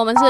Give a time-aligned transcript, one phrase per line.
[0.00, 0.24] 我们是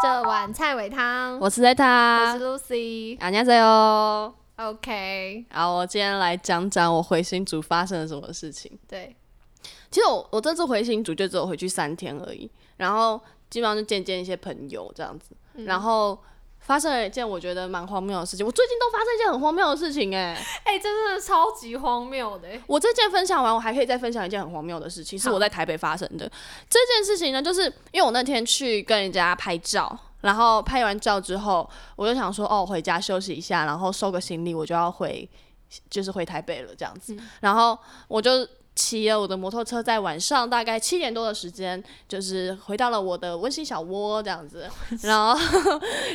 [0.00, 4.32] 这碗菜尾汤，我是 Zeta，我是 Lucy。안녕하세요。
[4.54, 8.78] OK，好，我今天来讲讲我回新组发生了什么事情。
[8.86, 9.16] 对，
[9.90, 13.20] 其实我我这次回新组就只有回去三天而已，然后
[13.50, 16.16] 基本上就见见一些朋友这样子，然后
[16.61, 18.45] 发生了一件我觉得蛮荒谬的事情。
[18.45, 20.33] 我最近都发生一件很荒谬的事情哎、
[20.63, 22.61] 哎、这真的超级荒谬的欸。
[22.67, 26.31] 我这件分享完，我还可以再分享一件很荒谬的事情，是我在台北发生的。
[26.69, 35.27] 这件事情呢，就是因为我那天去跟人家拍照，然后拍完照之后，我就想说，哦，回家休息一下，然后收个行李，我就要回，
[35.89, 37.17] 就是回台北了这样子。
[37.41, 38.47] 然后我就
[38.81, 44.67] 骑了我的摩托车，在晚上大概七点多的时间，就是回到了我的温馨小窝这样子。
[45.03, 45.39] 然后，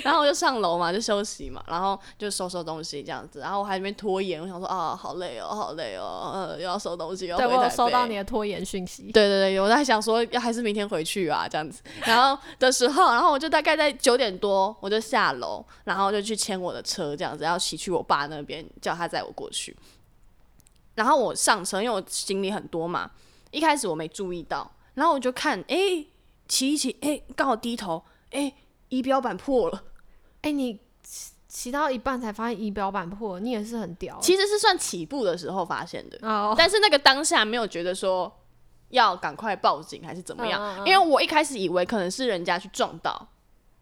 [0.02, 3.38] 然后我就上楼嘛，就休息嘛，然后就收收东西这样子。
[3.38, 9.04] 然后我还在那边拖延，我想说啊，好累哦，好累哦，呃，又要收东西，又要对我收到你的拖延讯息。
[9.12, 11.80] 对对对，我在想说，要还是明天回去啊，这样子。
[12.04, 19.76] 然后的时候，然后我就大概在九点多，我就下楼，然后就去牵我的车，这样子，要骑去我爸那边，叫他载我过去。
[20.96, 23.08] 然后我上车，因为我行李很多嘛，
[23.52, 26.04] 一开始我没注意到，然后我就看，哎，
[26.48, 28.52] 骑一骑，哎，刚好低头，哎，
[28.88, 29.84] 仪表板破了。
[30.42, 34.20] 哎、你骑骑到一半才发现仪表板破了，你也是很屌欸。
[34.20, 38.30] 其实是算起步的时候发现的，哦，但是那个当下没有觉得说
[38.90, 43.28] 要赶快报警还是怎么样，嗯嗯嗯因为我一开始以为可能是人家去撞到，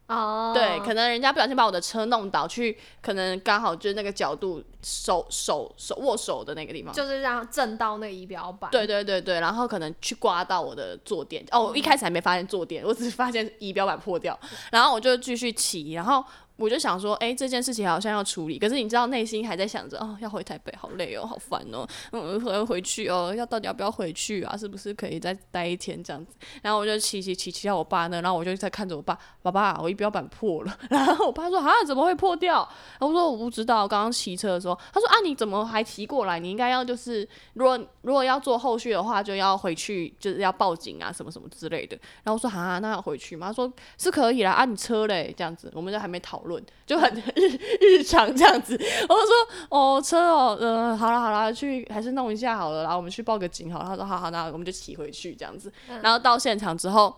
[0.07, 6.93] 哦，对，可能人家不小心把我的车弄倒，去可能刚好就是那个角度手手手握手的那个地方。
[6.93, 8.71] 就是让震到那个仪表板。
[8.71, 11.43] 对对对对，然后可能去刮到我的坐垫。
[11.51, 14.39] 哦，我一开始还没发现坐垫，我只是发现仪表板破掉，
[14.71, 16.23] 然后我就继续骑，然后
[16.57, 24.57] 我就想说，哎、这件事情好像要处理，可是你知道内心还在想着，哦，要回台北，好累哦，好烦哦，嗯，回回去哦，要到底要不要回去啊？
[24.57, 26.37] 是不是可以再待一天这样子？
[26.63, 30.79] 然后我就骑骑骑骑到我爸那，然后我就在看着我爸，爸爸，我仪表板破了。
[30.89, 32.69] 然后我爸说，啊，怎么会破掉？
[32.99, 36.39] 然后我说我不知道，刚刚骑车的时候，他说啊，你怎么还骑过来？
[36.39, 41.99] 你应该要就是，如果如果要做后续的话，就要回去，就是要报警啊，什么什么之类的。
[42.23, 43.49] 然后我说啊，那要回去吗？
[43.49, 48.75] 他说是可以啦，啊，你车嘞，这样子，我们就还没讨论，就很 日日常这样子。
[49.09, 49.33] 我就说
[49.69, 53.85] 哦，车哦，呃，好了好了，去还是弄一下好了，然后我们去报个警好了。
[53.85, 55.73] 他说好好，那我们就骑回去这样子。
[56.03, 57.15] 然后到现场之后，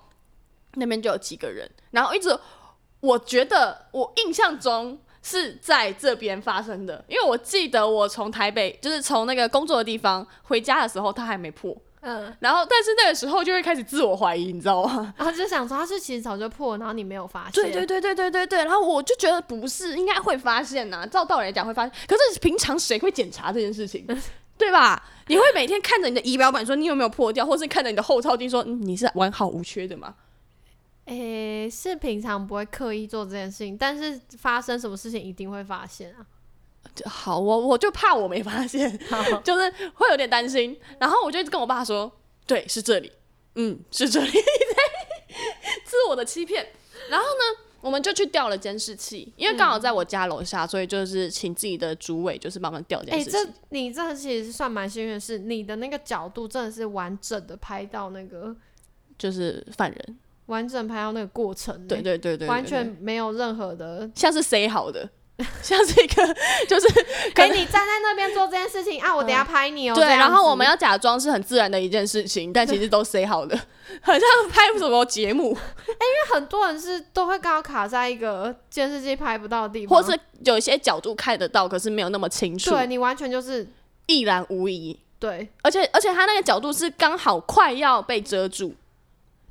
[0.75, 2.37] 那边就有几个人，然后一直
[3.01, 11.77] 我觉得我印象中是在这边发生的，因为我记得我从台北就是从那个工作的地方回家的时候，它还没破。
[12.01, 15.13] 嗯，然后，但是那个时候就会开始自我怀疑，你知道吗？
[15.17, 17.53] 然后就想说，他是其实早就破，然后你没有发现。
[17.53, 18.65] 对对对对对对对。
[18.65, 24.07] 然后我就觉得不是，应该会发现呐、照道理来讲会发现，可是平常谁会检查这件事情？
[24.59, 25.03] 对吧？
[25.27, 30.15] 你会每天看着你的仪表板说你有没有破掉，或是看着你的后照镜说、嗯、你是完好无缺的吗？
[31.07, 36.25] 诶、是平常不会刻意做这件事情，但是发生什么事情一定会发现啊。
[37.05, 38.99] 好，我我就怕我没发现
[39.45, 40.77] 就是会有点担心。
[40.99, 42.11] 然后我就跟我爸说，
[42.47, 43.13] 对，是这里，
[43.55, 44.31] 嗯，是这里，
[45.85, 46.67] 自我的欺骗。
[47.09, 53.31] 然后呢，我们就去调了监视器，因为刚好在我家楼下，所以就是请自己的主委就是帮忙调监哎、视器。
[53.31, 58.57] 这你这其实算蛮幸运的是，你的那个角度真的是完整的拍到那个
[59.17, 64.11] 就是犯人，完整拍到那个过程欸、对对对对对完全没有任何的。
[64.15, 65.09] 像是 say 好的，
[65.63, 66.35] 像是一个
[66.67, 66.89] 就是
[67.35, 73.55] 可哎、能你站在那边做这件事情啊，我等下拍你哦、对，然后我们要假装是很自然的一件事情，但其实都 say 好的，
[74.01, 83.69] 很像拍什么节目，哎因为很多人是都会刚好卡在一个监视器拍不到的地方，或是有一些角度看得到，可是没有那么清楚，对你完全就是
[84.07, 84.99] 一览无遗。
[85.19, 88.75] 对，而且而且他那个角度是刚好快要被遮住，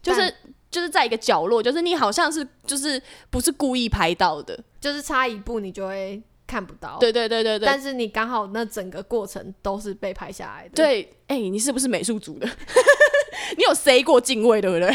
[0.01, 0.31] 就是
[0.75, 6.97] 就是在一个角落，就是你好像是就是不是故意拍到的，就是差一步你就会看不到。
[6.99, 12.45] 对对对对对但是你刚好那整个过程都是被拍下来的。，对，哎、你是不是美术组的？
[13.55, 14.91] 你有 say 过敬畏对不对？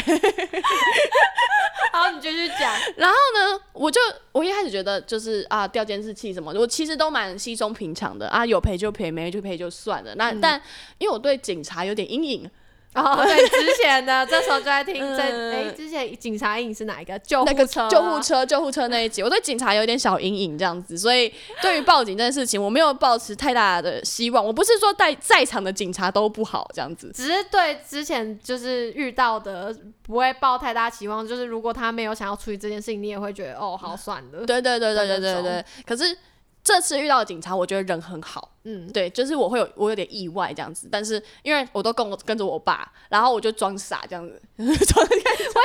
[1.91, 2.71] 好，你继续讲。
[2.95, 3.99] 然后呢，我就
[4.33, 10.13] 我一开始觉得就是啊，调监视器什么的，我其实都蛮稀松平常的啊，有赔就赔，没就赔就算了。
[10.13, 10.61] 那、但
[10.99, 12.49] 因为我对警察有点阴影，
[12.93, 17.17] 哦，对，之前的这时候就在听这， 嗯哎、之前警察影是哪一个？
[17.19, 18.21] 救那个护车、啊救护。
[18.21, 24.45] 车救护车那一集，我对警察有点小阴影这样子，所以对于报警这件事情，我没有抱持太大的希望。
[24.45, 34.45] 我不是说在在场的警察都不好这样子，只是对之前就是遇到的不会抱太大期望，就是如果他没有想要处理这件事情，你也会觉得哦，好算了。
[34.45, 35.65] 对对对对对对。
[35.85, 36.15] 可是
[36.63, 45.19] 这次遇到的警察，我觉得人很好，嗯，对，就是我会有我有点意外这样子，但是因为我都跟我跟着我爸，然后我就装傻这样子，装 为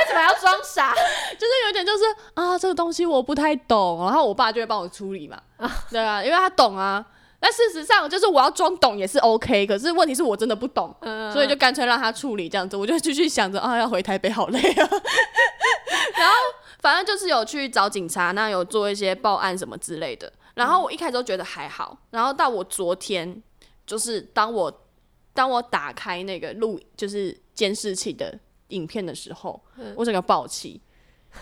[0.07, 0.93] 什么要装傻？
[0.93, 2.03] 就是有点就是
[2.33, 7.05] 啊，这个东西我不太懂，然后我爸就会帮我处理嘛， 啊对啊，因为他懂啊。
[7.39, 14.89] 但事实上，就是我要装懂也是 OK，可是问题是我真的不懂，嗯所以就干脆让他处理这样子，我就继续想着啊，要回台北好累啊。
[16.17, 16.35] 然后
[16.79, 20.33] 反正就是有去找警察，那有做一些报案什么之类的。
[20.57, 23.41] 然后我一开始都觉得还好，然后到我昨天，
[23.85, 24.85] 就是当我
[25.33, 28.37] 当我打开那个录就是监视器的
[28.69, 29.61] 影片的时候，
[29.95, 30.81] 我整个爆气，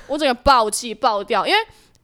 [0.07, 1.59] 我整个爆气爆掉，因为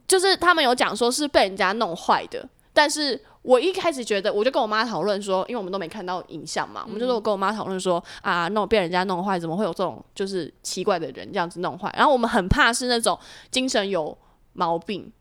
[0.08, 11.94] 就是他们有讲说是被人家弄坏的，但是我一开始觉得，我就跟我妈讨论说，因为我们都没看到影像嘛，我们就说跟我妈讨论说啊，弄被人家弄坏，怎么会有这种就是奇怪的人这样子弄坏？
[11.98, 13.20] 然后我们很怕是那种
[13.50, 14.18] 精神有
[14.54, 15.12] 毛病，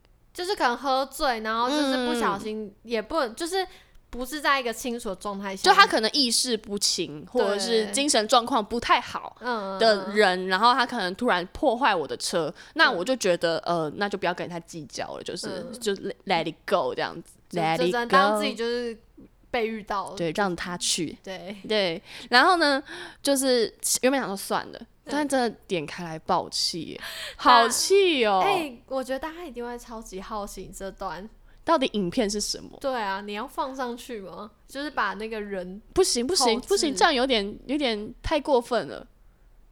[0.41, 2.41] 就是可能喝醉，然后就是不小嗯。
[2.41, 3.67] 心，也不就是
[4.09, 9.37] 不是在一个清楚的状态下，就他可能意识不清，或者是精神状况不太好。
[9.41, 15.79] 嗯的人，然后他可能突然破坏我的车，那嗯我就觉得，呃，那就不要跟他计较了，就是、嗯。
[15.79, 15.93] 就
[16.25, 18.97] let it go 这样子，let it go，当自己就是
[19.51, 22.83] 被遇到了，对，让他去，对，对，然后呢，
[23.23, 24.81] 就是原本想说算了，
[25.11, 27.01] 但真的点开来爆气耶，
[27.37, 28.41] 好气哦！
[28.45, 31.29] 哎、我觉得大家一定会超级好奇你这段。
[31.65, 32.79] 到底影片是什么？
[32.81, 34.51] 对啊，你要放上去吗？
[34.67, 39.07] 就是把那个人不行不行不行，这样有点有点太过分了。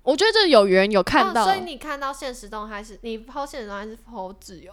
[0.03, 4.73] 我觉得这有缘有看到哦，所以你看到现实动态是你抛现实动态是抛自由，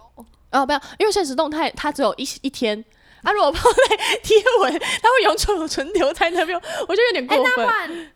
[0.50, 2.84] 哦，不要，因为现实动态它只有一一天。
[3.22, 8.12] 啊，如果抛在贴文，它会永久存留在那边，我觉得有点过分。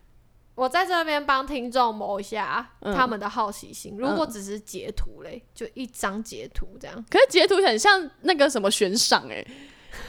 [0.61, 3.97] 我在这边帮听众谋一下嗯他们的好奇心。
[3.97, 9.43] 如果只是截图嘞，就一张截图这样，可是截图很像那个什么悬赏哎、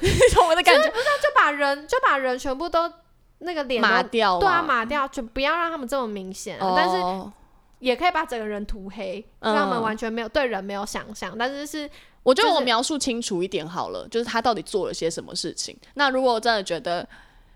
[0.01, 0.89] 你 懂我的感觉？
[0.89, 2.91] 不是就把人就把人全部都
[3.39, 6.73] 那个脸抹掉对啊，抹掉，就不要让他们这么明显、啊。
[6.75, 7.31] 但是哦
[7.79, 11.33] 也可以把整个人涂黑，嗯让他们完全没有对人没有想象。
[11.37, 11.89] 但是是
[12.23, 15.75] 我觉得我描述清楚一点好了，就是他到底做了些什么事情。
[15.93, 17.07] 那如果我真的觉得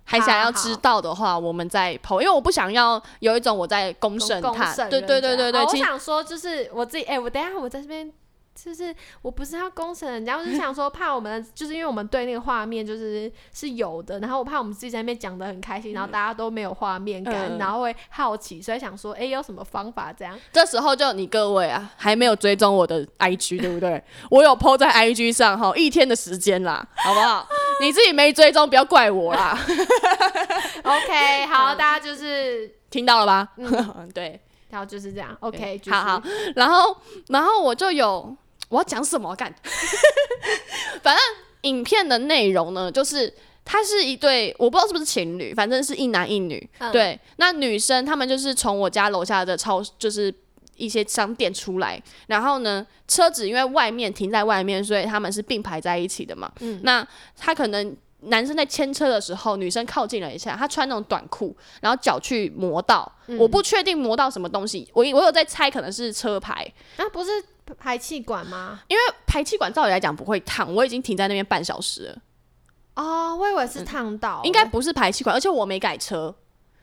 [0.06, 4.74] 还想要知道的话，我们再剖，因为我不想要有一种我在公审他。
[4.90, 8.12] 对对对对对，我想说，就是我自己，哎、我等一下我在这边。
[8.56, 20.40] 就是我不是要攻审人家，我是想说怕我们，就是因为我们对那个画面就是是有的，然后我怕我们自己在那边讲的很开心，然后大家都没有画面感，嗯然后会好奇，所以想说，哎、有什么方法这样？
[20.54, 24.02] 这时候就你各位啊，还没有追踪我的 IG 对不对？
[24.32, 27.46] 我有 PO 在 IG 上哈，一天的时间啦，好不好？
[27.82, 29.58] 你自己没追踪，不要怪我啦，
[30.84, 33.50] OK， 好，大家就是，听到了吧？
[33.58, 34.40] 嗯对。
[34.68, 36.24] 然后就是这样，OK，好好，
[36.58, 36.98] 然后
[37.30, 38.36] 然后我就有
[38.70, 39.54] 我要讲什么干，
[41.02, 41.24] 反正
[41.62, 43.34] 影片的内容呢，就是
[43.64, 46.70] 他是一对我不知道是不是情侣，反正是一男一女。
[46.80, 50.34] 嗯对，那女生他们就是从我家楼下的超就是。
[50.78, 56.52] 一些商店出来，然后呢，车子因为外面停在外面，所以他们是并排在一起的嘛。
[56.60, 57.08] 嗯那
[57.38, 57.96] 他可能
[58.26, 63.38] 男生在牵车的时候，女生靠近了一下，他穿那种短裤，然后脚去磨到，嗯。
[63.38, 66.66] 我不确定磨到什么东西，我我有在猜，可能是车牌，
[66.98, 67.32] 那、不是
[67.78, 68.80] 排气管吗？
[68.88, 72.18] 因为排气管照理来讲不会烫，我已经停在那边半小时了，
[72.96, 76.34] 哦，我以为是烫到、应该不是排气管，而且我没改车，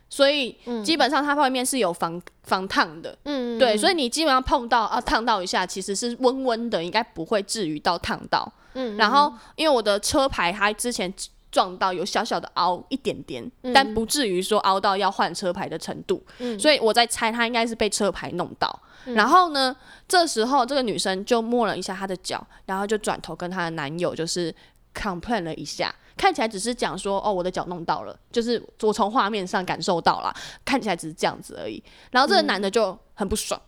[0.08, 8.52] 所以基本上它外面是有防防烫的，嗯，对，所以你基本上碰到啊烫到一下，其实是温温的，应该不会至于到烫到。
[8.74, 11.12] 嗯，然后因为我的车牌它之前
[11.52, 16.58] 撞到有小小的凹一点点，但不至于说凹到要换车牌的程度，嗯。
[16.58, 18.80] 所以我在猜他应该是被车牌弄到。
[19.04, 19.76] 然后呢，
[20.08, 24.54] 这时候这个女生就摸了一下她的脚，然后就转头跟她的男友就是
[24.94, 25.94] complain 了一下。
[26.16, 30.32] 看起来只是讲说哦，我的脚弄到了，就是我从画面上感受到了，
[30.64, 31.82] 看起来只是这样子而已。
[32.12, 33.60] 然后这个男的就很不爽，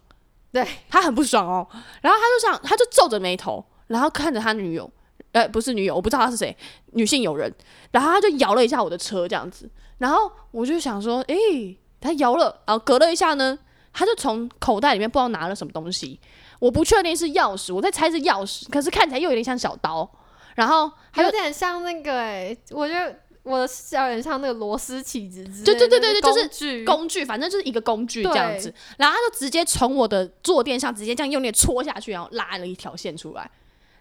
[0.53, 1.67] 对，他很不爽哦，
[2.01, 4.89] 然后他就想，他就皱着眉头，然后看着他女友，
[5.35, 6.57] 呃，不是女友，我不知道他是谁，
[6.93, 7.53] 女性友人，
[7.91, 13.59] 然后他就摇了一下我的车这样子，然后我就想说，诶、他摇了，然后隔了一下呢，
[13.93, 16.21] 他就从口袋里面不知道拿了什么东西，
[16.61, 20.09] 我不确定是钥匙，我在猜是钥匙，可是看起来又有点像小刀，
[20.55, 33.51] 然后还有有点像那个哎、我觉得我的视角有点像那个螺丝起子之类的对对对对对就是工具工具，反正就是一个工具这样子，然后他就直接从我的坐垫上直接这样用力戳下去，然后拉了一条线出来，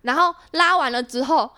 [0.03, 1.51] 然后拉完了之后，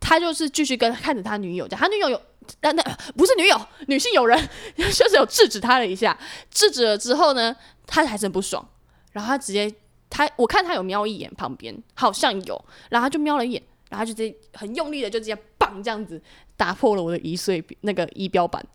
[0.00, 2.20] 他就是继续跟看着他女友讲，他女友有。
[2.62, 2.82] 那那
[3.16, 4.36] 不是女友，女性友人
[4.74, 6.18] 就是有制止他了一下，
[6.50, 7.54] 制止了之后呢，
[7.86, 8.66] 他还是很不爽，
[9.12, 9.72] 然后他直接
[10.08, 16.20] 他我看他有瞄一眼旁边，好像有，然后他就瞄了一眼，然后就直接很用力的就直接棒这样子
[16.56, 18.66] 打破了我的一碎那个仪表板，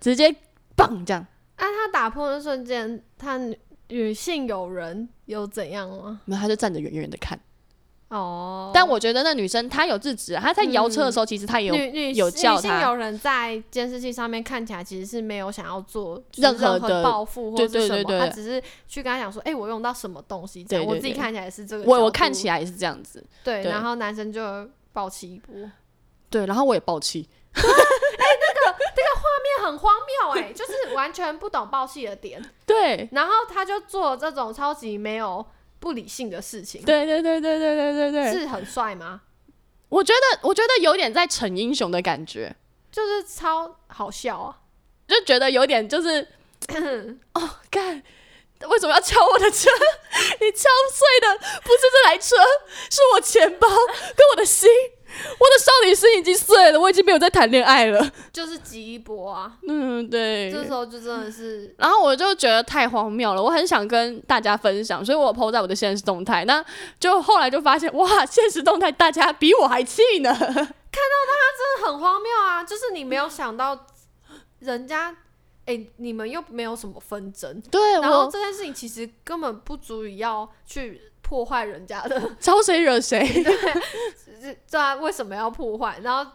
[0.00, 0.34] 直接
[0.74, 1.20] 棒这样。
[1.56, 6.22] 啊，他打破的瞬间，他女女性友人有怎样吗？
[6.24, 7.38] 没有，他就站着远远的看。
[8.08, 11.66] 哦，但我觉得那女生她有制止啊，她在摇车的时候，其实她也
[12.12, 23.22] 有有叫她女性友人在监视器上面看起来其实是没有想要做任任何的报复或对是什么，对对对他只是去跟他讲说，哎、我用到什么东西这样，我自己看起来是这个我我看起来也是这样子。
[23.44, 24.40] 对，对然后男生就
[24.92, 25.54] 暴气一波，
[26.30, 27.28] 对，然后我也暴气。
[27.58, 35.44] 哎，那个那个画面很荒谬哎、就是完全不懂暴气的点，对，然后他就做这种超级没有
[35.88, 39.22] 不理性的事情，对对对对对对对对，是很帅吗？
[39.88, 42.54] 我觉得我觉得有点在逞英雄的感觉，
[42.92, 44.58] 就是超好笑啊！
[45.06, 46.28] 就觉得有点就是
[47.32, 48.02] 哦，干。
[48.68, 49.70] 为什么要敲我的车？
[50.40, 52.36] 你敲碎的不是这台车，
[52.90, 54.68] 是我钱包跟我的心。
[55.40, 58.12] 我的少女心已经碎了，我已经没有在谈恋爱了。
[58.32, 59.52] 就是急一波啊！
[59.66, 60.50] 嗯，对。
[60.52, 66.44] 这时候就真的是然后我就觉得太荒谬了，我很想跟大家分享，所以我 PO 在我的现实动态。
[66.44, 66.64] 那
[67.00, 70.30] 就后来就发现，哇，现实动态大家比我还气呢。
[70.30, 72.62] 看到他真的很荒谬啊！
[72.64, 73.86] 就是你没有想到
[74.60, 75.14] 人家，
[75.66, 83.20] 哎、你们又没有什么纷争，对然后这件事情其实根本不足以要去破坏人家的， 招谁惹谁？
[84.40, 85.98] 对这啊为什么要破坏？
[86.02, 86.30] 然后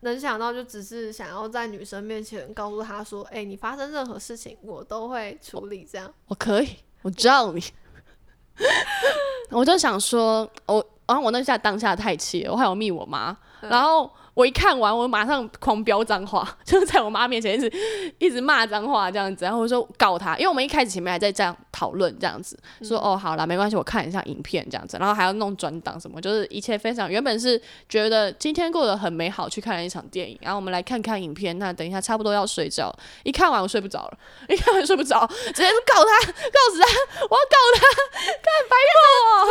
[0.00, 6.10] 能想到就只是想要在女生面前告诉她说，哎、你发生任何事情我都会处理，这样。
[6.28, 6.68] 我可以，
[7.02, 7.62] 我罩你。
[9.50, 17.72] 我就想说，我然后我那下当下太气了，我还有密我妈，嗯然后我一看完，我马上狂飙脏话， 就是在我妈面前一直
[18.18, 36.86] 一直骂脏话这样子，然后我说告他，因为我们一开始前面还在这样讨论这样子，说哦好啦，没关系，我看一下影片这样子，然后还要弄转档什么，就是一切非常原本是觉得今天过得很美好，去看了一场电影，然后我们来看看影片，那等一下差不多要睡觉， 一看完我睡不着了，一看完睡不着，直接就告他，告死他，
[37.28, 37.80] 我要告他，
[38.12, 39.48] 看白目哦。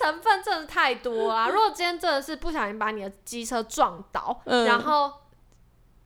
[0.00, 1.48] 成分真的太多啦！
[1.48, 4.64] 如果今天真的是不小心把你的机车撞倒，嗯。
[4.64, 5.12] 然后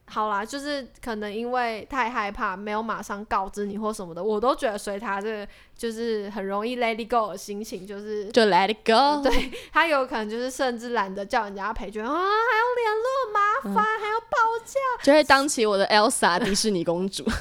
[0.08, 17.24] 好啦，就是可能因为太害怕，没有马上告知你或什么的，我都觉得随他这个就是很容易 let it go 的心情，就是就 let it go，对他有可能就是甚至懒得叫人家陪，觉得啊还要联络麻烦，还要报价，就会当起我的 Elsa 迪士尼公主。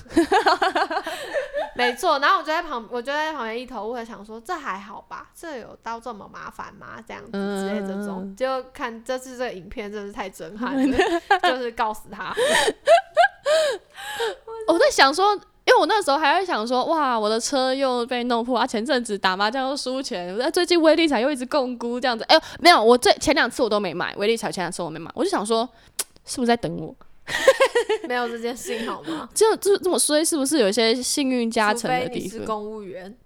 [1.76, 2.18] 没错。
[2.20, 5.30] 然后我就在旁，我就在旁边一头雾的想说，这还好吧？
[5.36, 7.04] 这有到这么麻烦吗？
[7.08, 10.98] 这样子之类这种，嗯就看这次这个影片真是太震撼了，
[11.44, 12.34] 就是告诉他，
[14.68, 25.68] 我在想说，因为我那时候还在想说，哇，我的车又被弄破，啊，前阵子打麻将又输钱，我最近威力彩又一直共估这样子，哎、呦，没有，我最前两次我都没买威力彩，前两次我没买，我就想说，
[26.26, 26.96] 是不是在等我？
[28.08, 29.30] 没有这件事情好吗？
[29.34, 32.40] 就这这么衰，是不是有一些幸运加成的你地方？
[32.40, 33.18] 是公务员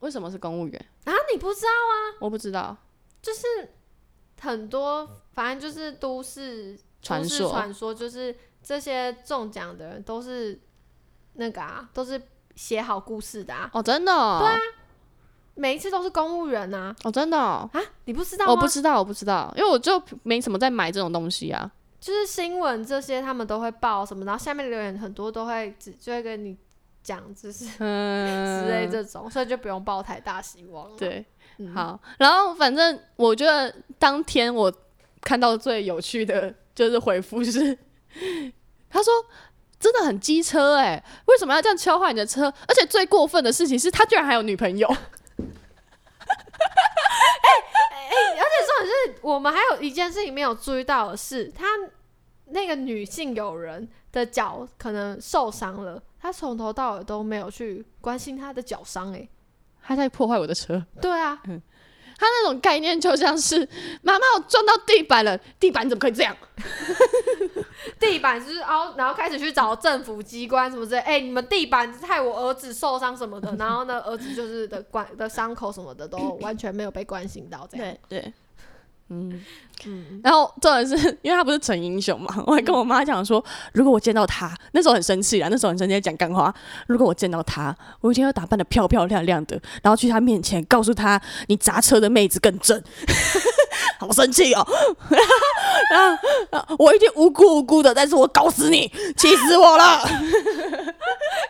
[0.00, 0.86] 为什么是公务员？
[1.04, 2.76] 啊，你不知道啊我不知道，
[3.22, 3.40] 就是
[4.40, 10.60] 很多，反正就是都市传说传说，就是这些中奖的人都是
[11.34, 12.20] 那个啊，都是
[12.56, 14.58] 写好故事的啊，哦，真的、哦，对啊，
[15.54, 18.52] 每一次都是公务员啊哦，真的、哦，啊，你不知道吗？
[18.52, 21.70] 我不知道，我不知道，因为我就没什么在买这种东西啊。
[22.00, 26.56] 就是新闻这些他们都会报什么，然后下面留言很多都会只就会跟你
[27.02, 30.96] 讲，就是 嗯，之类这种，所以就不用抱太大希望了。
[30.96, 31.24] 对，
[31.58, 34.72] 嗯，好，然后反正我觉得当天我
[35.20, 37.76] 看到最有趣的就是回复是，
[38.88, 39.12] 他说
[39.78, 42.52] 真的很机车哎、为什么要这样敲坏你的车？
[42.66, 44.88] 而且最过分的事情是他居然还有女朋友，
[47.96, 51.64] 重点是我们还有一件事情没有注意到的是，他
[52.46, 59.12] 那个女性友人的脚可能受伤了，他从头到尾都没有去关心他的脚伤。
[59.12, 59.28] 哎，
[59.82, 60.84] 他在破坏我的车。
[61.00, 61.40] 对啊，
[62.18, 63.58] 他那种概念就像是
[64.02, 66.36] 妈妈，我撞到地板了，地板怎么可以这样？
[68.00, 77.96] 地板就是哦，然后开始去找政府机关什么之类，哎、你们地板害我儿子受伤什么的，然后呢，儿子就是的关的伤口什么的都完全没有被关心到，这样。
[78.08, 78.32] 对对，
[79.08, 79.44] 嗯。
[79.84, 83.44] 嗯，然后重点是因为他不是逞英雄嘛， 我还跟我妈讲说，
[83.74, 86.52] 如果我见到他，那时候很生气啊，那时候很生气在讲干话。
[86.86, 92.82] 如果我见到他，我一定要打扮的漂漂亮亮的，然后去他面前告诉他，你砸车的妹子更正。
[94.00, 94.66] 好生气哦！
[95.90, 96.18] 然后
[96.50, 100.00] 然后我一定无辜无辜的，但是我搞死你，气死我了！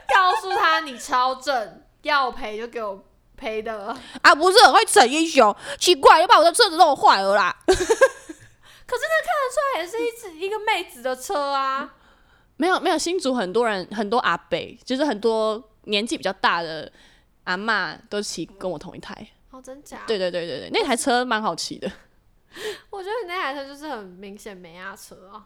[0.08, 3.02] 告诉他你超正，要赔就给我
[3.36, 3.96] 赔的。
[4.22, 7.54] 啊，不是很会逞英雄，奇怪，又把我的车子弄坏了啦。
[7.66, 11.94] 可是那看得出来也是一只一个妹子的车啊。
[12.56, 16.90] 没有没有，新竹很多人很多阿北，就是很多年纪比较大的
[17.44, 19.14] 阿嬷都骑跟我同一台。
[19.50, 20.00] 哦，真假？
[20.06, 21.90] 对对对对对，那台车蛮好骑的，
[22.90, 25.44] 我觉得你那台车就是很明显没压车啊。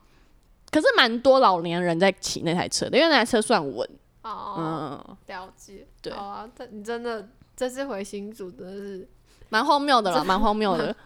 [0.71, 3.89] 可是蛮多老年人在骑那台车的，因为那台车算稳。
[4.23, 5.87] 哦，嗯，了解。
[6.01, 7.29] 对好啊，这你真的
[7.61, 9.07] 这次回新竹真的是
[9.51, 10.97] 蛮荒谬的啦，蛮荒谬的。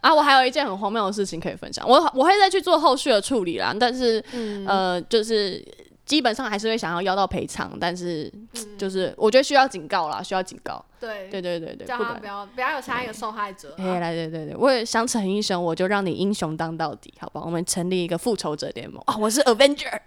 [0.00, 5.60] 啊，我还有一件很荒谬的事情可以分享，我我会再去做后续的处理啦，但是、嗯呃，就是
[6.06, 8.32] 基本上还是会想要要到赔偿，但是
[8.78, 10.80] 就是我觉得需要警告啦，需要警告。
[11.00, 13.98] 对对对对对，不管叫他不要不要有下一个受害者哎、啊。
[13.98, 17.42] 来对对对，我也想逞英雄，我就让你英雄当到底，好吧？
[17.44, 20.02] 我们成立一个复仇者联盟啊、我是 Avenger，Right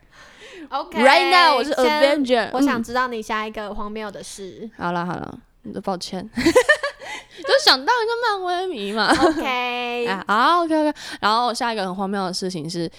[0.72, 0.98] OK
[1.30, 1.86] now 我是先
[2.24, 4.70] Avenger，我想嗯知道你下一个荒谬的事。
[4.78, 5.38] 好了好了，
[5.84, 9.10] 抱歉， 就想到一个漫威迷嘛。
[9.12, 12.90] OK，啊 好 OK OK，然后下一个很荒谬的事情是，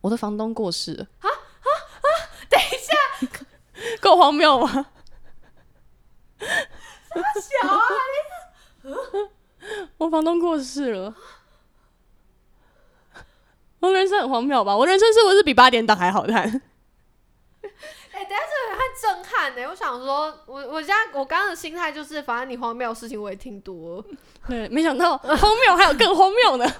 [0.00, 1.06] 我的房东过世了。
[1.20, 2.08] 啊啊啊！
[2.50, 2.94] 等一下，
[4.02, 4.86] 够荒谬吗？
[6.40, 7.80] 小啊，
[9.98, 11.14] 我房东过世了。
[13.78, 14.76] 我人生很荒谬吧？
[14.76, 16.62] 我人生是不是比八点档还好看？
[18.12, 24.04] 哎、等下这个太震撼呢、我想说，我我现在我刚刚的心态就是，反正你荒谬的事情我也听多了。
[24.48, 26.72] 对，没想到荒谬还有更荒谬的。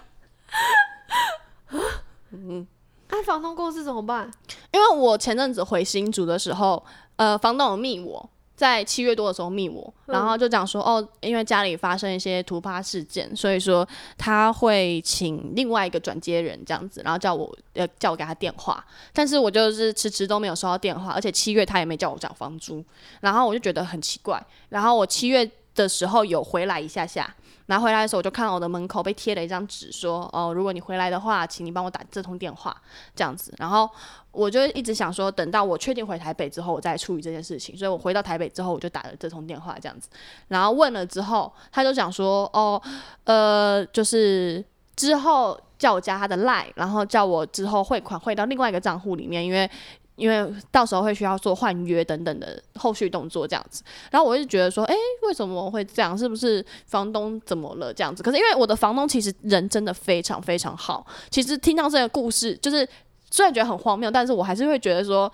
[2.33, 2.67] 嗯
[3.09, 4.31] 那、房东过世怎么办？
[4.73, 6.85] 因为我前阵子回新竹的时候，
[7.17, 13.87] 呃，房东有密我，在七月多的时候密我，嗯然后就讲说，哦，因为家里发生一些突发事件，所以说
[14.17, 18.83] 他会请另外一个转接人这样子，然后叫我呃叫我给他电话，
[19.13, 22.83] 但是我就是迟迟都没有收到电话，而且七月他也没叫我涨房租，
[23.21, 27.35] 然后我就觉得很奇怪，然后我七月的时候有回来一下下。
[27.67, 32.77] 拿回来的时候，我就看到我的门口被贴了一张纸，说：“哦，如果你回来的话，请你帮我打这通电话。”
[33.15, 33.53] 这样子。
[33.59, 33.89] 然后
[34.31, 37.77] 我就一直想说，等到我确定回台北之后，我再处理这件事情。
[37.77, 40.09] 所以我回到台北之后，我就打了这通电话，这样子。
[40.49, 42.81] 然后问了之后，他就讲说：“哦，
[43.25, 49.69] 呃，就是之后叫我加他的 line，然后叫我之后汇款汇到另外一个账户里面，因为。”
[50.17, 56.17] 因为到时候会需要做换约等等的后续动作这样子，然后我就觉得说，诶，为什么会这样？
[56.17, 58.23] 是不是房东怎么了这样子？
[58.23, 62.89] 可是因为我的房东其实人真的非常非常好，其实听到这个故事，就是
[63.31, 65.31] 虽然觉得很荒谬，但是我还是会觉得说，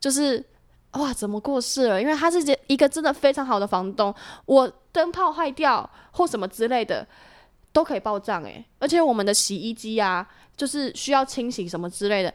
[0.00, 0.42] 就是
[0.92, 2.00] 哇，怎么过世了？
[2.00, 4.14] 因为他是这一个真的非常好的房东，
[4.46, 7.06] 我灯泡坏掉或什么之类的
[7.72, 12.32] 都可以报账诶，而且我们的洗衣机啊，就是需要清洗什么之类的。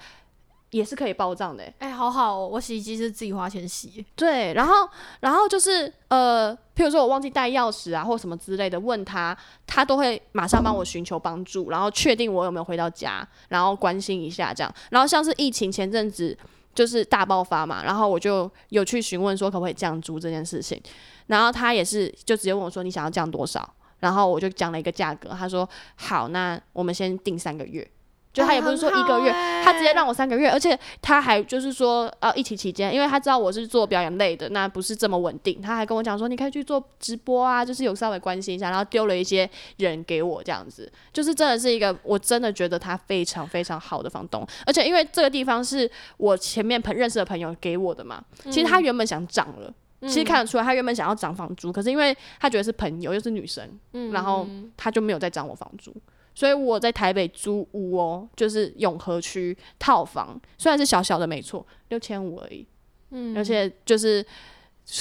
[0.72, 4.06] 也是可以报账的欸，哎、好好哦，我洗衣机是自己花钱洗。
[4.16, 4.88] 对，然后
[5.22, 14.72] 然后就是呃，譬如说我忘记带钥匙啊，或什么之类的，问他，他都会马上帮我寻求帮助，然后确定我有没有回到家，然后关心一下这样。
[14.92, 16.38] 然后像是疫情前阵子
[16.76, 20.80] 就是大爆发嘛，然后我就有去询问说可不可以降租这件事情，
[21.26, 23.68] 然后他也是就直接问我说你想要降多少，
[24.02, 27.90] 然后我就讲了一个价格，他说好，那我们先定三个月。
[28.32, 49.74] 就他也不是说一个月，哎他直接让我三个月，而且他还就是说，呃，疫情期间，因为他知道我是做表演类的，那不是这么稳定，他还跟我讲说，你可以去做直播啊，就是有稍微关心一下，然后丢了一些人给我这样子，就是真的是一个我真的觉得他非常非常好的房东，而且因为这个地方是我前面朋认识的朋友给我的嘛，其实他原本想涨了。
[50.04, 55.94] 其实看得出来，他原本想要涨房租，可是因为他觉得是朋友又是女生，嗯然后他就没有再涨我房租。
[56.40, 62.66] 所以我在台北租屋哦，就是永和区套房，虽然是小小的没错，六千五而已，
[63.10, 63.36] 嗯。
[63.38, 64.26] 而且就是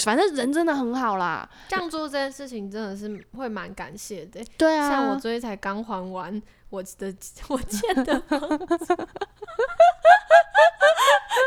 [0.03, 1.49] 反正人真的很好啦。
[1.69, 4.45] 这样做这件事情真的是会蛮感谢的。
[4.57, 7.15] 对啊，像我最近才刚还完我的
[7.47, 8.41] 我欠的房
[8.77, 8.97] 子，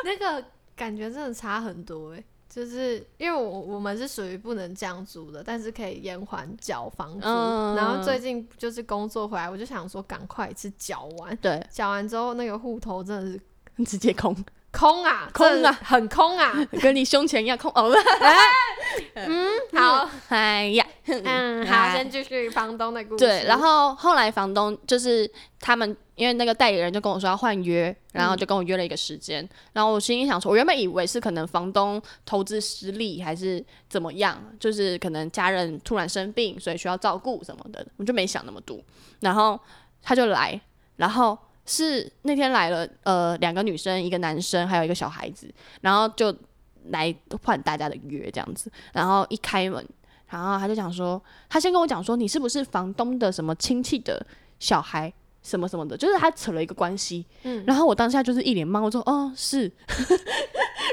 [0.06, 0.42] 那个
[0.74, 7.26] 感觉真的差很多哎、就是因为我我们是属于不能降租的，但是可以延缓缴房租。
[7.26, 13.42] 嗯然后最近就是工作回来，我就想说赶快一次缴完，对，缴完之后那个户头真的是
[13.86, 14.36] 直接空，
[14.72, 16.54] 空啊，空啊很空啊。
[16.82, 17.90] 跟你胸前一样空哦。
[19.14, 21.96] 嗯，好，哎呀，嗯，好，哎。
[21.98, 23.18] 先继续房东的故事。
[23.18, 38.80] 对，然后后来房东就是他们，因为那个代理人就跟我说要换约，然后就跟我约了一个时间，然后我心里想说，我原本以为是可能房东投资失利还是怎么样，就是可能家人突然生病，所以需要照顾什么的，我就没想那么多。
[39.20, 39.60] 然后
[40.02, 40.60] 他就来，
[40.96, 46.36] 然后是那天来了，呃，两个女生，一个男生，还有一个小孩子，然后就
[46.92, 49.86] 来换大家的约这样子，然后一开门。
[50.30, 54.26] 然后他就讲说，他先跟我讲说，你是不是房东的什么亲戚的
[54.60, 55.14] 小孩？
[55.44, 57.26] 什么什么的，就是他扯了一个关系。
[57.42, 60.16] 嗯然后我当下就是一脸懵，我说哦是， 然后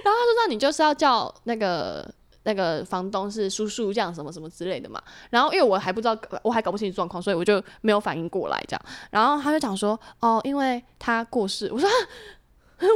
[0.04, 2.11] 他说那你就是要叫那个
[2.44, 4.98] 那个房东是叔叔这样什么什么之类的嘛。
[5.28, 8.82] 然后因为我还不知道，我还搞不清楚状况，所以我就没有反应过来这样。
[9.11, 11.94] 然后他就讲说哦，因为他过世，我说啊，
[12.78, 12.90] 我说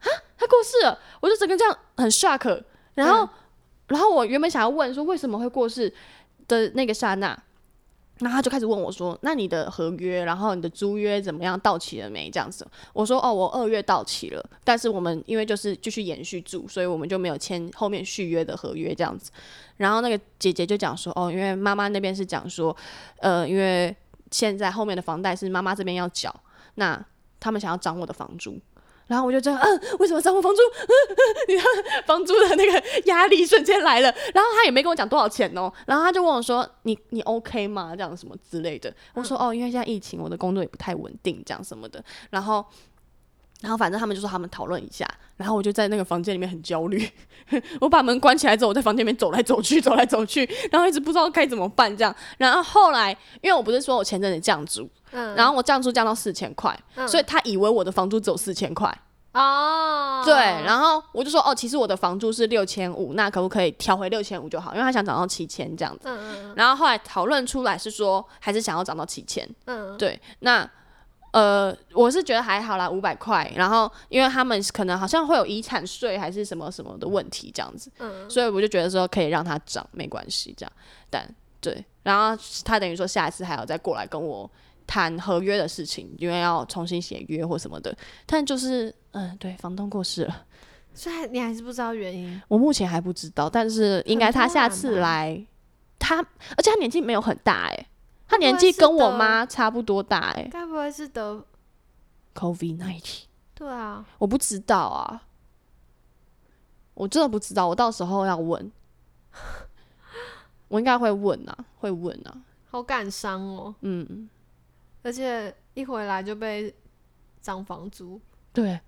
[0.00, 2.62] 啊他过世了，我就整个这样很 shock。
[2.94, 3.28] 然后、
[3.88, 5.92] 然后我原本想要问说为什么会过世
[6.48, 7.36] 的那个刹那。
[8.20, 11.58] 然后他就开始问我说：“那你的合约，然后你的租约怎么样？
[11.60, 19.30] 到期了没？”这样子，我说：“哦，我二月到期了，但是我们因为就是继续延续住，所以我们就没有签后面续约的合约这样子。”
[19.78, 22.76] 然后那个姐姐就讲说：“哦，因为妈妈那边是讲说，
[23.20, 23.96] 呃，因为
[24.30, 26.30] 现在后面的房贷是妈妈这边要缴，
[26.74, 27.02] 那
[27.38, 28.60] 他们想要涨我的房租。”
[29.10, 30.62] 然后我就这样，嗯，为什么涨我房租？
[31.48, 31.66] 你看
[32.06, 34.14] 房租的那个压力瞬间来了。
[34.32, 37.92] 然后他也没跟我讲多少钱哦，然后他就问我说：“你你 OK 吗？
[37.96, 42.64] 这样什么之类的。”我说：“哦，因为现在疫情，我的工作也不太稳定，这样什么的。”然后，
[43.60, 47.06] 然后反正他们就说他们讨论一下，然后我就在那个房间里面很焦虑。
[47.80, 52.14] 我把门关起来之后，我在房间里面走来走去，走来走去，然后一直不知道该怎么办这样。
[52.38, 53.10] 然后后来，
[53.42, 58.96] 因为我不是说我前阵子降租，嗯，然后我降租降到四千块，嗯所以他以为我的房租只有四千块。
[59.32, 64.72] 哦，对，然后我就说哦，其实我的房租是六千五，那可不可以调回六千五就好？
[64.72, 66.08] 因为他想涨到七千这样子。
[66.08, 69.48] 嗯嗯然后后来讨论出来是说，还是想要涨到七千。
[69.66, 70.68] 嗯，对，那
[71.32, 73.50] 呃，我是觉得还好啦，五百块。
[73.54, 80.72] 然后因为他们可能好像会有遗产税还是什么什么的问题这样子，嗯所以我就觉得说可以让它涨，没关系这样。
[81.08, 81.28] 但
[81.60, 84.50] 对，然后他等于说下一次还要再过来跟我
[84.86, 87.96] 谈合约的事情，因为要重新写约或什么的。
[88.26, 90.44] 但就是嗯，对，房东过世了。
[90.92, 95.46] 所以你还是不知道原因，我目前还不知道，但是应该他下次来，
[96.00, 96.16] 他
[96.56, 97.86] 而且他年纪没有很大诶、
[98.30, 101.44] 他年纪跟我妈差不多大哎、该不会是得
[102.34, 104.04] COVID nineteen，对啊？
[104.18, 105.22] 我不知道啊，
[106.94, 108.70] 我真的不知道，我到时候要问，
[110.68, 112.38] 我应该会问啊，会问啊，
[112.70, 114.30] 好感伤哦，嗯，
[115.02, 116.72] 而且一回来就被
[117.42, 118.20] 涨房租，
[118.52, 118.78] 对，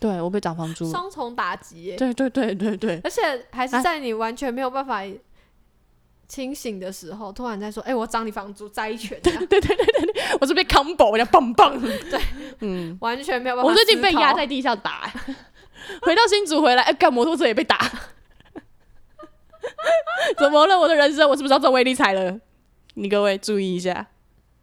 [0.00, 0.86] 对我被涨房租。
[0.86, 3.80] 了，双重打击耶，对对对对对，而且还是啊。
[3.80, 5.02] 在你完全没有办法
[6.32, 9.20] 清醒的时候，突然在说：“哎、我涨你房租，再一拳。
[9.22, 9.42] 这样”
[10.40, 12.18] 我是被 combo，我叫棒棒，对，
[12.60, 12.96] 嗯。
[13.02, 13.70] 完全没有办法。
[13.70, 15.36] 我最近被压在，地上打、欸
[16.00, 17.76] 回到新竹回来，哎、干摩托车也被打，
[20.38, 20.78] 怎么了？
[20.78, 22.40] 我的人生，我是不是要中威力彩了？
[22.94, 24.06] 你各位注意一下，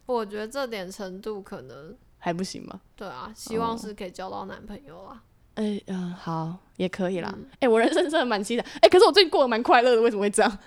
[0.06, 2.80] 我觉得这点程度可能还不行吗？
[2.96, 5.22] 对啊，希望哦是可以交到男朋友啊。
[5.54, 7.30] 哎、嗯、好，也可以啦。
[7.36, 10.58] 嗯哎、我人生真的蛮期待，哎、可是我最近过得蛮快乐的，为什么会这样？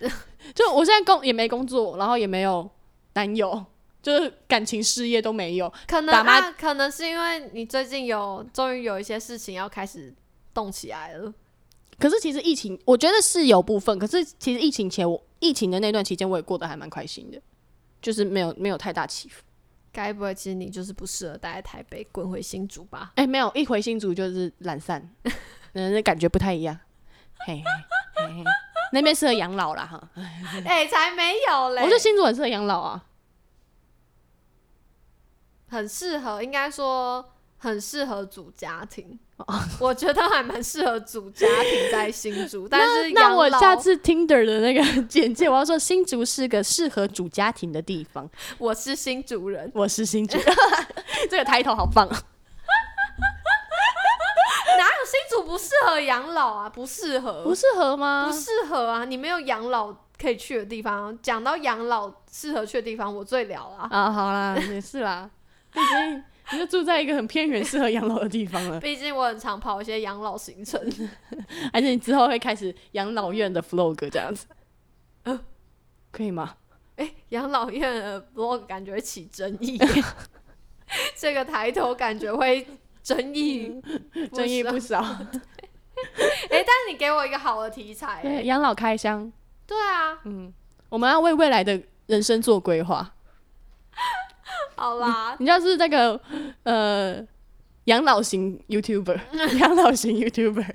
[0.54, 2.68] 就我现在工也没工作，然后也没有
[3.14, 3.64] 男友，
[4.02, 5.72] 就是感情事业都没有。
[5.86, 10.14] 可能打麻啊，可能是因为你最近有终于有一些事情要开始
[10.54, 11.32] 动起来了。
[11.98, 13.98] 可是其实疫情，我觉得是有部分。
[13.98, 17.38] 可是其实疫情前，我疫情的那段期间，我也过得还蛮开心的，
[18.00, 19.42] 就是没有没有太大起伏。
[19.92, 23.12] 该不会其实你就是不适合待在台北，滚回新竹吧？
[23.16, 25.06] 哎、没有，一回新竹就是懒散，
[25.74, 26.78] 嗯，那感觉不太一样。
[27.46, 27.62] 嘿嘿
[28.14, 28.44] 嘿嘿，
[28.92, 30.00] 那边适合养老啦哈。
[30.66, 31.82] 哎、才没有嘞！
[31.82, 33.04] 我觉得新竹很适合养老啊。
[35.68, 39.18] 很适合，应该说很适合组家庭。
[39.36, 48.28] 哦 我觉得还蛮适合组家庭在新竹， 但是那我下次 Tinder 的那个简介，我要说新竹是个适合组家庭的地方。
[48.58, 50.36] 我是新竹人，我是新竹，
[51.30, 52.22] 这个抬头好棒啊！
[54.76, 54.84] 哪
[55.42, 56.68] 不适合养老啊？
[56.68, 58.32] 不适合，不适合吗不？
[58.38, 59.04] 适合啊！
[59.04, 61.16] 你没有养老可以去的地方。
[61.22, 63.88] 讲到养老适合去的地方，我最了啊。
[63.90, 65.30] 啊，好啦，也是啦，
[65.72, 68.80] 毕竟你就住在一个很偏远、适合养老的地方了。
[68.80, 70.80] 毕竟我很常跑一些养老行程，
[71.72, 74.46] 而且你之后会开始养老院的 vlog 这样子？
[75.24, 75.40] 呃
[76.10, 76.56] 可以吗？
[76.96, 79.78] 哎、养老院的 vlog 感觉会起争议，
[81.16, 82.66] 这个抬头感觉会
[83.04, 83.80] 争议
[84.32, 85.02] 争议不少。
[85.02, 85.08] 少。
[86.00, 89.30] 哎、但是你给我一个好的题材、 养老开箱，
[89.66, 90.50] 对啊，嗯，
[90.88, 93.12] 我们要为未来的人生做规划。
[94.76, 96.18] 好啦，你就是那个
[96.62, 97.22] 呃
[97.84, 99.20] 养老型 YouTuber，
[99.58, 100.74] 养老型 YouTuber，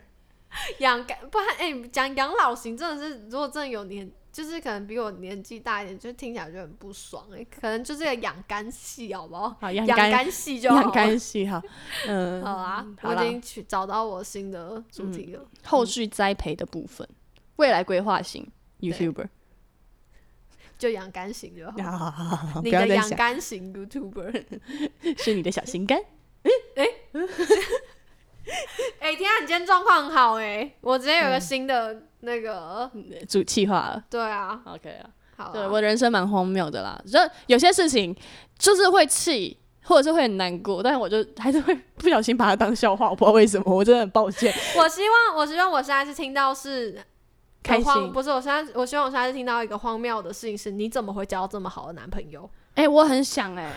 [0.78, 9.56] 养不然哎，讲、养老型真的是，如果真的有年，就是可能比我年纪大一点，就听起来就很不爽哎、可能就是个养肝系，好不好？
[9.62, 10.91] 好养肝系就好养。
[10.91, 11.63] 肝系哈，
[12.06, 15.45] 嗯， 好啊，好我已经去找到我新的主题了。
[15.63, 17.08] 后续栽培的部分，
[17.56, 18.45] 未来规划型
[18.82, 19.30] YouTuber，
[20.78, 21.78] 就养肝型就好。
[21.82, 24.43] 啊，不你的养肝型 YouTuber，
[25.17, 25.98] 是你的小心肝。
[26.43, 26.86] 哎哎
[29.00, 32.90] 哎、天啊，你今天状况很好哎、我直接嗯有个新的那个，
[33.30, 35.10] 主气化了对啊，，OK 啊。
[35.38, 38.16] 好啊，对我人生蛮荒谬的啦，就有些事情
[38.58, 44.54] 就是会气，或者是会很难过，但是我就还是会不小心把它当笑话，我不知道为什么，我真的很抱歉。
[44.78, 47.02] 我希望，我希望我现在是听到是
[47.62, 48.14] 开心。
[48.14, 52.50] 不是，我现在我希望我现在是听到一个荒谬的事情是，你怎么会交到这么好的男朋友？
[52.76, 53.74] 哎、我很想哎、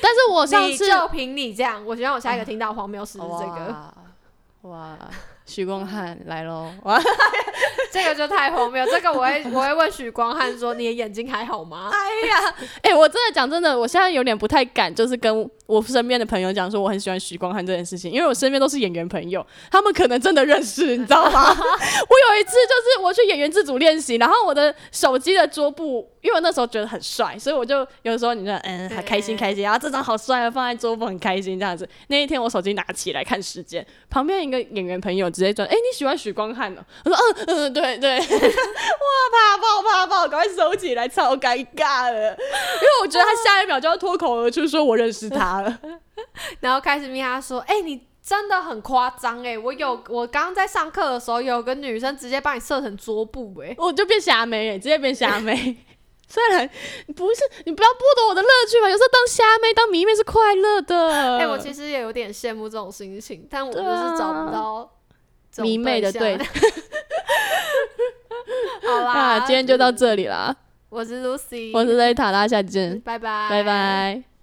[0.00, 3.74] 但是我上次就凭你这样，我希望我下一个听到荒谬事是这个，
[4.62, 4.98] 哇哇，
[5.48, 6.70] 许光汉来喽！
[6.84, 7.00] 哇，
[7.90, 8.84] 这个就太荒谬。
[8.84, 11.90] 这个我会我会问许光汉说，你的眼睛还好吗？
[11.90, 21.48] 哎呀， 哎、我真的讲真的，我现在有点不太敢，就是跟我身边的朋友讲说我很喜欢许光汉这件事情，因为我身边都是演员朋友，他们可能真的认识，你知道吗？
[21.50, 31.88] 我有一次就是我去演员自主练习，然后我的手机的桌布，因为我那时候觉得很帅，所以我就有时候你就嗯很开心开心，然后这张好帅啊，放在桌布很开心这样子。
[32.08, 38.18] 那一天我手机拿起来看时间，旁边一个演员朋友直接转：“哎、你喜欢许光汉哦？”我说：“嗯嗯，对对。
[38.20, 38.26] ”哇，
[39.32, 42.30] 怕爆怕爆，赶快收起来，超尴尬的。
[42.30, 45.78] 因为我觉得他下一秒就要脱口而出说我认识他了。
[46.60, 48.06] 然后开始密他说，哎、你。
[48.20, 49.56] 真的很夸张哎！
[49.56, 55.54] 我有我刚刚在上课的时候，有个女生直接把你设成桌布哎、我就变虾妹耶，直接变虾妹。
[56.28, 56.68] 虽然
[57.16, 61.38] 不是你不要剥夺我的乐趣嘛，有时候当虾妹、当迷妹是快乐的。
[61.38, 64.90] 哎、我其实也有点羡慕这种心情，但我就是找不到
[65.62, 66.38] 迷妹的对。
[68.86, 70.54] 好啦，啊，今天就到这里啦。
[70.88, 74.37] 我是 Lucy，我是雷塔拉，下期见，拜拜，拜拜。